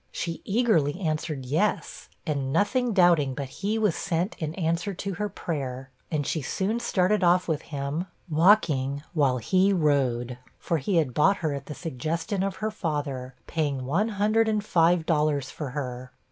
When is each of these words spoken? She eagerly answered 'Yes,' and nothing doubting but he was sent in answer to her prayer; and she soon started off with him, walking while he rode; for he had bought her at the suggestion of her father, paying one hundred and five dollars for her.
She 0.11 0.41
eagerly 0.45 0.99
answered 0.99 1.45
'Yes,' 1.45 2.09
and 2.25 2.51
nothing 2.51 2.91
doubting 2.91 3.35
but 3.35 3.49
he 3.49 3.77
was 3.77 3.95
sent 3.95 4.35
in 4.39 4.55
answer 4.55 4.95
to 4.95 5.13
her 5.13 5.29
prayer; 5.29 5.91
and 6.09 6.25
she 6.25 6.41
soon 6.41 6.79
started 6.79 7.23
off 7.23 7.47
with 7.47 7.61
him, 7.61 8.07
walking 8.27 9.03
while 9.13 9.37
he 9.37 9.71
rode; 9.71 10.39
for 10.57 10.79
he 10.79 10.95
had 10.95 11.13
bought 11.13 11.37
her 11.45 11.53
at 11.53 11.67
the 11.67 11.75
suggestion 11.75 12.41
of 12.41 12.55
her 12.55 12.71
father, 12.71 13.35
paying 13.45 13.85
one 13.85 14.09
hundred 14.09 14.47
and 14.47 14.65
five 14.65 15.05
dollars 15.05 15.51
for 15.51 15.69
her. 15.69 16.11